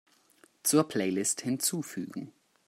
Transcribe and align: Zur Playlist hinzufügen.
Zur 0.63 0.85
Playlist 0.87 1.41
hinzufügen. 1.45 2.33